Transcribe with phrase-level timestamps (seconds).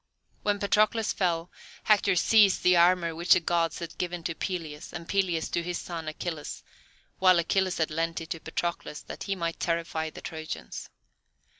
[0.41, 1.51] When Patroclus fell,
[1.83, 5.77] Hector seized the armour which the Gods had given to Peleus, and Peleus to his
[5.77, 6.63] son Achilles,
[7.19, 10.89] while Achilles had lent it to Patroclus that he might terrify the Trojans.